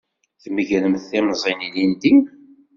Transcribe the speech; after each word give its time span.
Tmegremt 0.43 1.03
timẓin 1.09 1.59
ilindi? 1.67 2.13